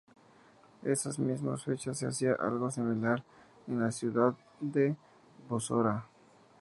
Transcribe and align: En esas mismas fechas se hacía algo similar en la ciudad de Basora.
En 0.81 0.91
esas 0.93 1.19
mismas 1.19 1.63
fechas 1.63 1.99
se 1.99 2.07
hacía 2.07 2.33
algo 2.33 2.71
similar 2.71 3.23
en 3.67 3.79
la 3.81 3.91
ciudad 3.91 4.33
de 4.59 4.95
Basora. 5.47 6.07